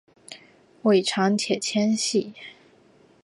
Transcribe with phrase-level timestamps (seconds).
[0.81, 2.33] 尾长且纤细。